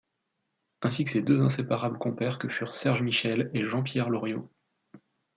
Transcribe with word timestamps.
Ainsi 0.81 1.03
que 1.03 1.11
ses 1.11 1.21
deux 1.21 1.43
inséparables 1.43 1.99
compères 1.99 2.39
que 2.39 2.49
furent 2.49 2.73
Serge 2.73 3.03
Michel 3.03 3.51
et 3.53 3.67
Jean-Pierre 3.67 4.09
Loriot. 4.09 4.49